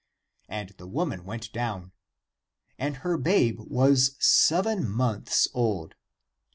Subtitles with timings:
[0.49, 1.91] And the woman went down.
[2.79, 5.93] And her babe was seven months old.